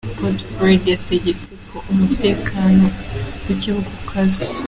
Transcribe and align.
Godefroid 0.19 0.83
yategetse 0.93 1.51
ko 1.69 1.77
umutekano 1.93 2.85
w’ikibuga 3.45 3.89
ukazwa. 4.01 4.45